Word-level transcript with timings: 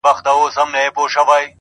چي 0.03 0.07
پر 0.07 0.13
خره 0.17 0.21
زورور 0.55 0.69
نه 0.73 0.79
یې 0.83 0.89
پهلوانه٫ 0.95 1.47